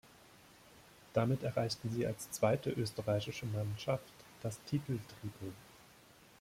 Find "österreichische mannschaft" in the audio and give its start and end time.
2.71-4.01